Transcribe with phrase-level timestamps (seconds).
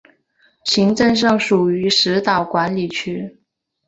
[0.63, 3.37] 行政上属于石岛管理区。